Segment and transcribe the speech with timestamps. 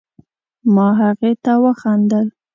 [0.73, 2.25] ما هغې ته وخندل